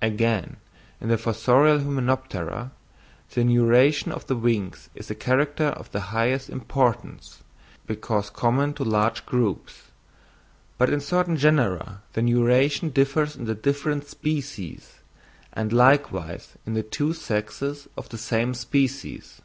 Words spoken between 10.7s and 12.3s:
but in certain genera the